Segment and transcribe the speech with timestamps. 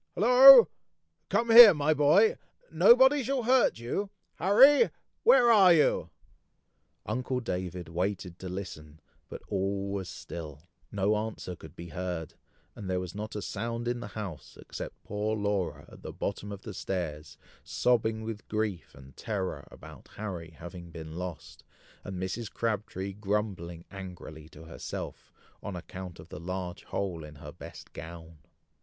[0.17, 0.67] hollo!
[1.29, 2.35] Come here, my boy!
[2.71, 4.09] Nobody shall hurt you!
[4.37, 4.89] Harry!
[5.21, 6.09] where are you!"
[7.05, 12.33] Uncle David waited to listen, but all was still, no answer could be heard,
[12.75, 16.51] and there was not a sound in the house, except poor Laura at the bottom
[16.51, 21.63] of the stairs, sobbing with grief and terror about Harry having been lost,
[22.03, 22.51] and Mrs.
[22.51, 25.31] Crabtree grumbling angrily to herself,
[25.61, 28.39] on account of the large hole in her best gown.